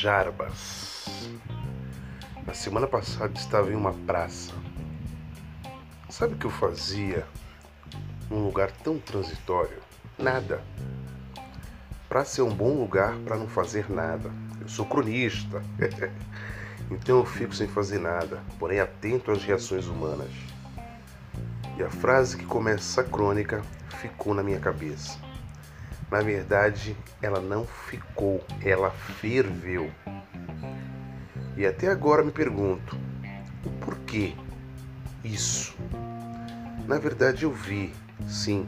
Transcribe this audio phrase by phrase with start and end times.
[0.00, 1.28] Jarbas.
[2.46, 4.54] Na semana passada estava em uma praça.
[6.08, 7.26] Sabe o que eu fazia
[8.30, 9.76] num lugar tão transitório?
[10.18, 10.64] Nada.
[12.08, 14.30] Praça é um bom lugar para não fazer nada.
[14.58, 15.62] Eu sou cronista.
[16.90, 20.32] então eu fico sem fazer nada, porém atento às reações humanas.
[21.76, 23.60] E a frase que começa a crônica
[23.98, 25.18] ficou na minha cabeça.
[26.10, 29.88] Na verdade, ela não ficou, ela ferveu.
[31.56, 32.98] E até agora me pergunto:
[33.64, 34.34] o porquê
[35.22, 35.72] isso?
[36.88, 37.94] Na verdade, eu vi,
[38.26, 38.66] sim,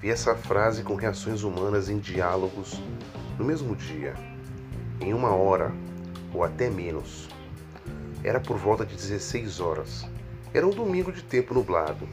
[0.00, 2.80] vi essa frase com reações humanas em diálogos
[3.36, 4.14] no mesmo dia,
[5.00, 5.72] em uma hora
[6.32, 7.28] ou até menos.
[8.22, 10.06] Era por volta de 16 horas.
[10.54, 12.08] Era um domingo de tempo nublado.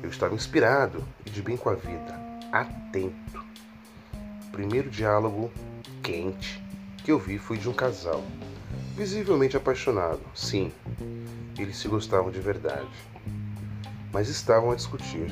[0.00, 2.14] Eu estava inspirado e de bem com a vida,
[2.52, 3.44] atento
[4.54, 5.50] primeiro diálogo
[6.00, 6.62] quente
[7.02, 8.22] que eu vi foi de um casal,
[8.96, 10.20] visivelmente apaixonado.
[10.32, 10.70] Sim,
[11.58, 12.88] eles se gostavam de verdade,
[14.12, 15.26] mas estavam a discutir.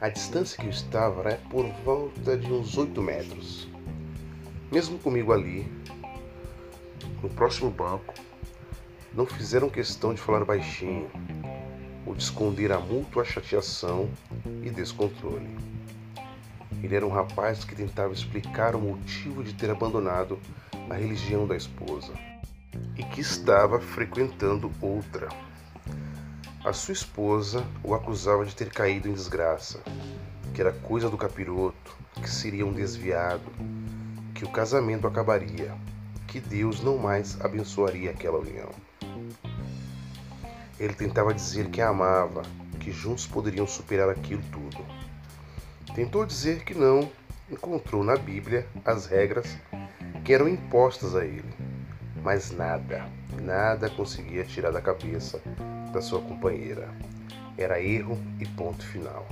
[0.00, 3.68] A distância que eu estava era por volta de uns 8 metros.
[4.70, 5.66] Mesmo comigo ali,
[7.20, 8.14] no próximo banco,
[9.12, 11.10] não fizeram questão de falar baixinho
[12.06, 14.08] ou de esconder a mútua chateação
[14.62, 15.71] e descontrole.
[16.82, 20.38] Ele era um rapaz que tentava explicar o motivo de ter abandonado
[20.90, 22.12] a religião da esposa
[22.96, 25.28] e que estava frequentando outra.
[26.64, 29.80] A sua esposa o acusava de ter caído em desgraça,
[30.54, 33.50] que era coisa do capiroto, que seria um desviado,
[34.34, 35.74] que o casamento acabaria,
[36.26, 38.70] que Deus não mais abençoaria aquela união.
[40.78, 42.42] Ele tentava dizer que a amava,
[42.80, 44.84] que juntos poderiam superar aquilo tudo.
[45.94, 47.10] Tentou dizer que não
[47.50, 49.58] encontrou na Bíblia as regras
[50.24, 51.52] que eram impostas a ele,
[52.22, 53.06] mas nada,
[53.42, 55.42] nada conseguia tirar da cabeça
[55.92, 56.88] da sua companheira.
[57.58, 59.28] Era erro e ponto final.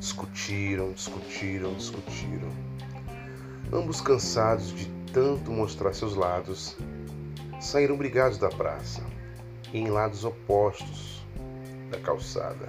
[0.00, 2.48] Discutiram, discutiram, discutiram.
[3.72, 6.76] Ambos cansados de tanto mostrar seus lados,
[7.60, 9.04] saíram brigados da praça,
[9.72, 11.24] em lados opostos
[11.92, 12.68] da calçada.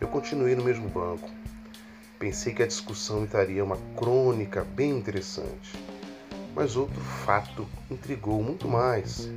[0.00, 1.28] Eu continuei no mesmo banco,
[2.18, 5.72] Pensei que a discussão estaria uma crônica bem interessante,
[6.52, 9.30] mas outro fato intrigou muito mais.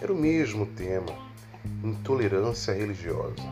[0.00, 1.18] Era o mesmo tema:
[1.82, 3.42] intolerância religiosa.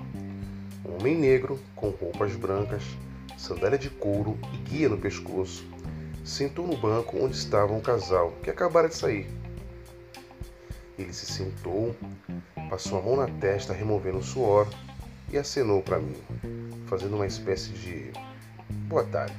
[0.85, 2.85] Um homem negro, com roupas brancas,
[3.37, 5.67] sandália de couro e guia no pescoço,
[6.25, 9.27] sentou no banco onde estava um casal que acabara de sair.
[10.97, 11.93] Ele se sentou,
[12.71, 14.69] passou a mão na testa, removendo o suor,
[15.33, 16.17] e acenou para mim,
[16.87, 18.13] fazendo uma espécie de
[18.87, 19.35] Boa tarde.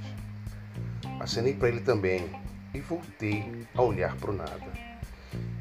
[1.22, 2.30] Acenei para ele também
[2.74, 4.74] e voltei a olhar para o nada.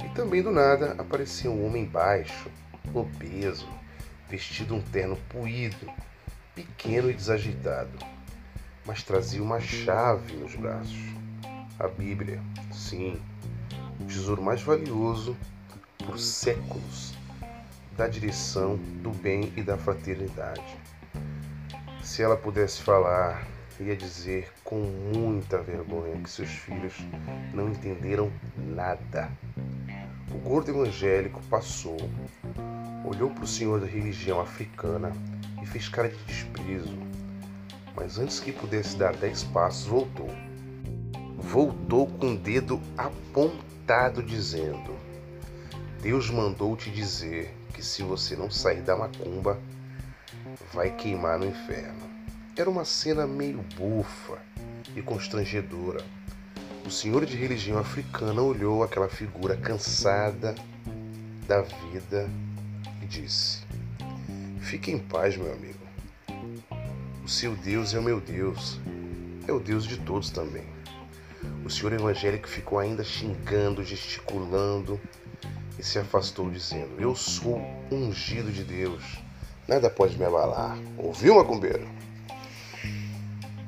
[0.04, 2.50] E também do nada apareceu um homem baixo,
[2.92, 3.68] obeso,
[4.28, 5.88] vestido um terno puído,
[6.52, 7.96] pequeno e desajeitado,
[8.84, 11.14] mas trazia uma chave nos braços.
[11.78, 12.42] A Bíblia,
[12.72, 13.22] sim,
[14.00, 15.36] o tesouro mais valioso
[15.98, 17.14] por séculos
[17.96, 20.76] da direção do bem e da fraternidade.
[22.02, 23.46] Se ela pudesse falar,
[23.82, 24.80] ia dizer com
[25.14, 26.94] muita vergonha que seus filhos
[27.52, 29.30] não entenderam nada.
[30.30, 31.96] O gordo evangélico passou,
[33.04, 35.12] olhou para o senhor da religião africana
[35.62, 36.98] e fez cara de desprezo.
[37.94, 40.28] Mas antes que pudesse dar dez passos, voltou.
[41.38, 44.94] Voltou com o dedo apontado, dizendo:
[46.02, 49.58] Deus mandou te dizer que se você não sair da macumba,
[50.72, 52.15] vai queimar no inferno.
[52.58, 54.38] Era uma cena meio bufa
[54.96, 56.02] e constrangedora.
[56.86, 60.54] O senhor de religião africana olhou aquela figura cansada
[61.46, 62.30] da vida
[63.02, 63.60] e disse:
[64.58, 65.78] Fique em paz, meu amigo.
[67.22, 68.80] O seu Deus é o meu Deus,
[69.46, 70.64] é o Deus de todos também.
[71.62, 74.98] O senhor evangélico ficou ainda xingando, gesticulando
[75.78, 77.60] e se afastou, dizendo: Eu sou
[77.92, 79.02] ungido de Deus,
[79.68, 80.78] nada pode me abalar.
[80.96, 81.86] Ouviu, macumbeiro?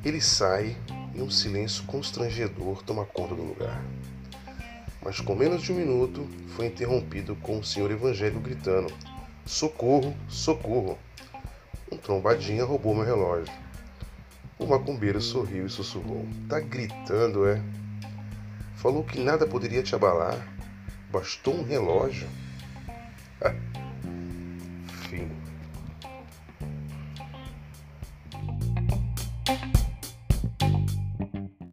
[0.05, 0.77] Ele sai
[1.15, 3.83] e um silêncio constrangedor toma conta do lugar.
[5.03, 8.93] Mas com menos de um minuto foi interrompido com o senhor evangélico gritando:
[9.45, 10.99] Socorro, socorro!
[11.91, 13.53] Um trombadinha roubou meu relógio.
[14.59, 17.61] O macumbeiro sorriu e sussurrou: Tá gritando, é?
[18.77, 20.37] Falou que nada poderia te abalar.
[21.11, 22.29] Bastou um relógio.